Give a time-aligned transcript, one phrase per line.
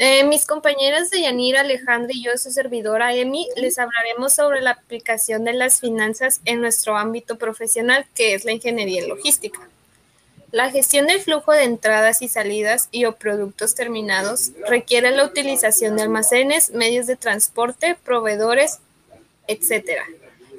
[0.00, 4.70] Eh, mis compañeras de Yanira, Alejandra y yo, su servidora Emi, les hablaremos sobre la
[4.70, 9.58] aplicación de las finanzas en nuestro ámbito profesional, que es la ingeniería en logística.
[10.52, 15.96] La gestión del flujo de entradas y salidas y o productos terminados requiere la utilización
[15.96, 18.78] de almacenes, medios de transporte, proveedores,
[19.48, 20.04] etcétera,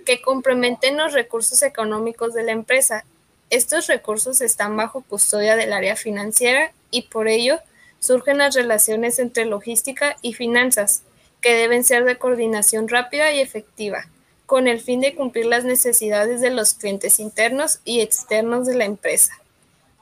[0.05, 3.05] que complementen los recursos económicos de la empresa.
[3.49, 7.61] Estos recursos están bajo custodia del área financiera y por ello
[7.99, 11.03] surgen las relaciones entre logística y finanzas,
[11.41, 14.07] que deben ser de coordinación rápida y efectiva,
[14.45, 18.85] con el fin de cumplir las necesidades de los clientes internos y externos de la
[18.85, 19.39] empresa.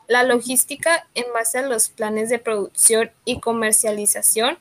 [0.07, 4.57] La logística, en base a los planes de producción y comercialización,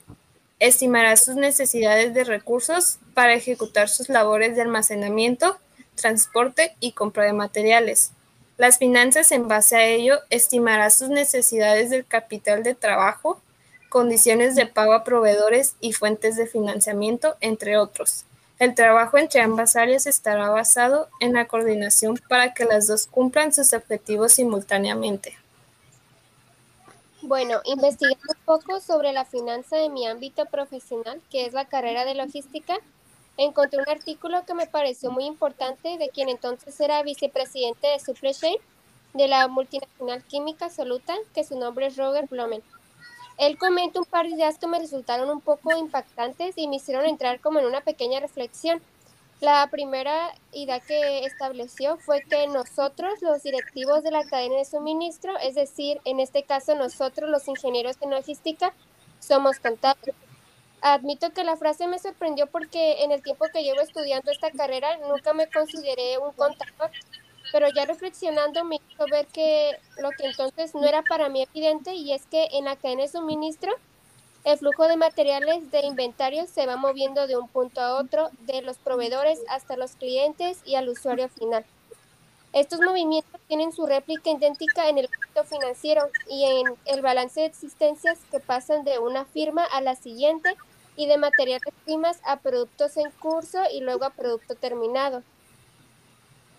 [0.59, 5.59] estimará sus necesidades de recursos para ejecutar sus labores de almacenamiento,
[5.95, 8.13] transporte y compra de materiales,
[8.57, 13.41] las finanzas en base a ello estimará sus necesidades del capital de trabajo,
[13.91, 18.25] condiciones de pago a proveedores y fuentes de financiamiento, entre otros.
[18.59, 23.53] El trabajo entre ambas áreas estará basado en la coordinación para que las dos cumplan
[23.53, 25.37] sus objetivos simultáneamente.
[27.21, 32.07] Bueno, investigando un poco sobre la finanza en mi ámbito profesional, que es la carrera
[32.07, 32.79] de logística,
[33.37, 38.57] encontré un artículo que me pareció muy importante de quien entonces era vicepresidente de Chain
[39.15, 42.63] de la multinacional química Soluta, que su nombre es Roger Blumen.
[43.39, 47.05] Él comenta un par de ideas que me resultaron un poco impactantes y me hicieron
[47.05, 48.81] entrar como en una pequeña reflexión.
[49.41, 55.37] La primera idea que estableció fue que nosotros, los directivos de la cadena de suministro,
[55.39, 58.73] es decir, en este caso nosotros, los ingenieros de logística,
[59.21, 60.15] somos contables
[60.89, 64.97] Admito que la frase me sorprendió porque en el tiempo que llevo estudiando esta carrera
[64.99, 66.93] nunca me consideré un contador,
[67.51, 71.93] pero ya reflexionando me hizo ver que lo que entonces no era para mí evidente
[71.95, 73.73] y es que en la cadena de suministro
[74.45, 78.63] el flujo de materiales de inventario se va moviendo de un punto a otro, de
[78.63, 81.65] los proveedores hasta los clientes y al usuario final.
[82.53, 87.47] Estos movimientos tienen su réplica idéntica en el ámbito financiero y en el balance de
[87.47, 90.55] existencias que pasan de una firma a la siguiente
[90.97, 95.23] y de materiales primas a productos en curso y luego a producto terminado.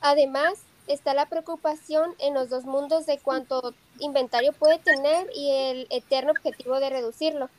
[0.01, 5.87] Además, está la preocupación en los dos mundos de cuánto inventario puede tener y el
[5.89, 7.49] eterno objetivo de reducirlo.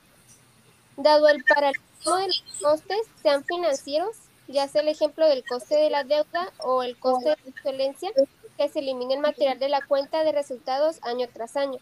[0.96, 4.16] Dado el paralelismo de los costes, sean financieros,
[4.48, 8.10] ya sea el ejemplo del coste de la deuda o el coste de la excelencia,
[8.56, 11.78] que se elimine el material de la cuenta de resultados año tras año.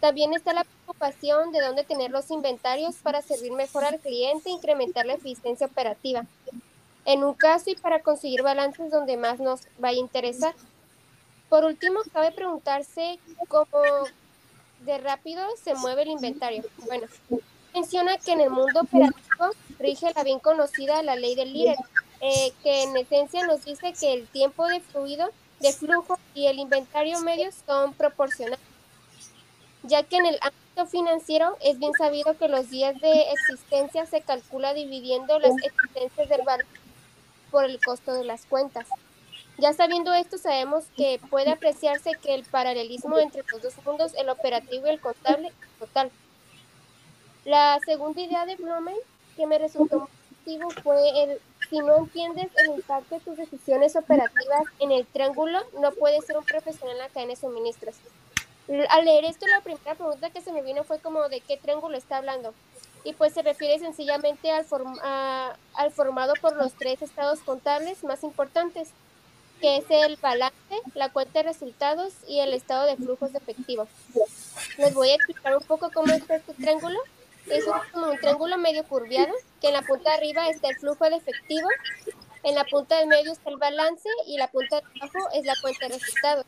[0.00, 4.52] También está la preocupación de dónde tener los inventarios para servir mejor al cliente e
[4.52, 6.26] incrementar la eficiencia operativa.
[7.04, 10.54] En un caso y para conseguir balances donde más nos vaya a interesar.
[11.48, 13.18] Por último, cabe preguntarse
[13.48, 13.66] cómo
[14.80, 16.64] de rápido se mueve el inventario.
[16.86, 17.06] Bueno,
[17.74, 21.76] menciona que en el mundo operativo rige la bien conocida la ley del líder,
[22.20, 25.30] eh, que en esencia nos dice que el tiempo de fluido,
[25.60, 28.75] de flujo y el inventario medio son proporcionales
[29.86, 34.20] ya que en el ámbito financiero es bien sabido que los días de existencia se
[34.20, 36.66] calcula dividiendo las existencias del valor
[37.50, 38.86] por el costo de las cuentas.
[39.58, 44.28] Ya sabiendo esto, sabemos que puede apreciarse que el paralelismo entre los dos mundos, el
[44.28, 46.10] operativo y el contable, es total.
[47.44, 48.96] La segunda idea de Blumen
[49.36, 50.08] que me resultó
[50.44, 55.58] positivo fue el si no entiendes el impacto de tus decisiones operativas en el triángulo,
[55.80, 57.96] no puedes ser un profesional en la cadena de suministros.
[58.88, 61.96] Al leer esto, la primera pregunta que se me vino fue como de qué triángulo
[61.96, 62.52] está hablando.
[63.04, 64.66] Y pues se refiere sencillamente al,
[65.74, 68.88] al formado por los tres estados contables más importantes,
[69.60, 70.56] que es el balance,
[70.94, 73.86] la cuenta de resultados y el estado de flujos de efectivo.
[74.78, 76.98] Les voy a explicar un poco cómo está este triángulo.
[77.48, 81.08] Es como un triángulo medio curviado, que en la punta de arriba está el flujo
[81.08, 81.68] de efectivo,
[82.42, 85.54] en la punta del medio está el balance y la punta de abajo es la
[85.62, 86.46] cuenta de resultados.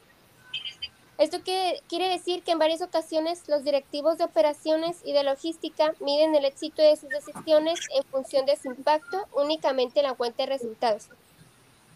[1.19, 6.37] Esto quiere decir que en varias ocasiones los directivos de operaciones y de logística miden
[6.37, 10.51] el éxito de sus decisiones en función de su impacto únicamente en la cuenta de
[10.51, 11.09] resultados,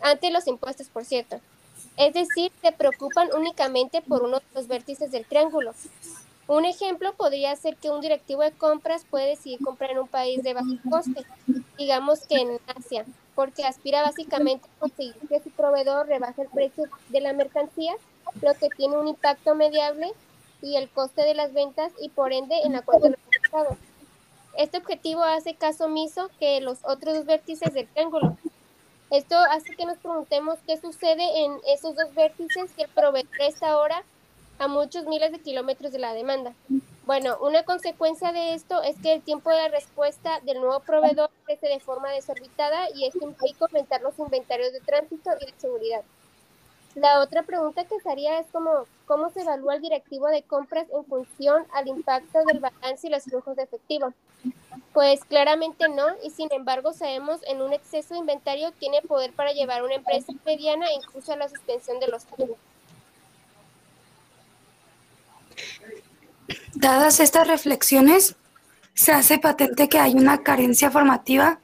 [0.01, 1.41] ante los impuestos, por cierto.
[1.97, 5.73] Es decir, se preocupan únicamente por uno de los vértices del triángulo.
[6.49, 10.43] Un ejemplo podría ser que un directivo de compras puede decidir comprar en un país
[10.43, 11.25] de bajo coste,
[11.79, 16.85] digamos que en Asia, porque aspira básicamente a conseguir que su proveedor rebaje el precio
[17.11, 17.95] de la mercancía
[18.41, 20.13] lo que tiene un impacto mediable
[20.63, 23.79] y el coste de las ventas y por ende en la cuenta de resultados.
[24.57, 28.37] Este objetivo hace caso omiso que los otros dos vértices del triángulo.
[29.11, 33.71] Esto hace que nos preguntemos qué sucede en esos dos vértices que el proveedor está
[33.71, 34.05] ahora
[34.59, 36.55] a muchos miles de kilómetros de la demanda.
[37.05, 41.67] Bueno, una consecuencia de esto es que el tiempo de respuesta del nuevo proveedor crece
[41.67, 46.03] de forma desorbitada y esto implica aumentar los inventarios de tránsito y de seguridad.
[46.95, 50.87] La otra pregunta que se haría es como, ¿cómo se evalúa el directivo de compras
[50.95, 54.13] en función al impacto del balance y los flujos de efectivo?
[54.93, 59.53] Pues claramente no, y sin embargo sabemos en un exceso de inventario tiene poder para
[59.53, 62.59] llevar una empresa mediana incluso a la suspensión de los pagos.
[66.75, 68.37] Dadas estas reflexiones,
[68.93, 71.59] se hace patente que hay una carencia formativa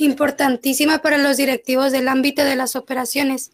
[0.00, 3.52] importantísima para los directivos del ámbito de las operaciones,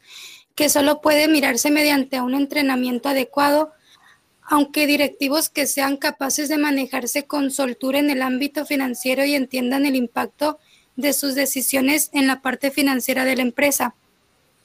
[0.54, 3.72] que solo puede mirarse mediante un entrenamiento adecuado,
[4.42, 9.86] aunque directivos que sean capaces de manejarse con soltura en el ámbito financiero y entiendan
[9.86, 10.58] el impacto
[10.94, 13.94] de sus decisiones en la parte financiera de la empresa.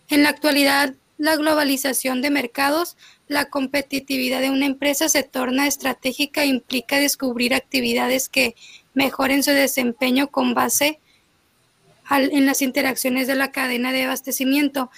[0.08, 2.96] En la actualidad, la globalización de mercados,
[3.28, 8.56] la competitividad de una empresa se torna estratégica e implica descubrir actividades que
[8.94, 11.00] mejoren su desempeño con base
[12.10, 14.90] en las interacciones de la cadena de abastecimiento.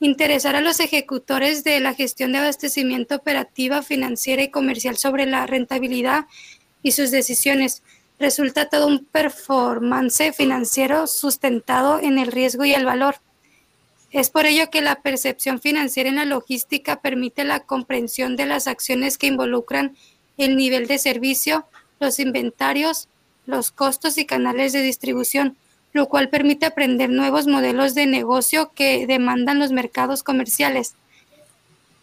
[0.00, 5.46] Interesar a los ejecutores de la gestión de abastecimiento operativa, financiera y comercial sobre la
[5.46, 6.26] rentabilidad
[6.82, 7.82] y sus decisiones.
[8.18, 13.16] Resulta todo un performance financiero sustentado en el riesgo y el valor.
[14.10, 18.66] Es por ello que la percepción financiera en la logística permite la comprensión de las
[18.66, 19.96] acciones que involucran
[20.38, 21.66] el nivel de servicio,
[22.00, 23.08] los inventarios,
[23.44, 25.56] los costos y canales de distribución,
[25.98, 30.94] lo cual permite aprender nuevos modelos de negocio que demandan los mercados comerciales.